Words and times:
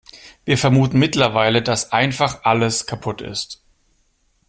Wir 0.45 0.57
vermuten 0.57 0.97
mittlerweile, 0.97 1.61
dass 1.61 1.91
einfach 1.91 2.43
alles 2.43 2.87
kaputt 2.87 3.21
ist. 3.21 3.61